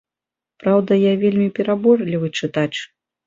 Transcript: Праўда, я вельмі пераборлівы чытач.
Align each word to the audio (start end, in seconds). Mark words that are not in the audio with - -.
Праўда, 0.63 0.97
я 0.99 1.11
вельмі 1.25 1.45
пераборлівы 1.59 2.27
чытач. 2.39 2.71